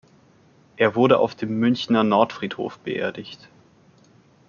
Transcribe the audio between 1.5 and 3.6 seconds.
Münchner Nordfriedhof beerdigt.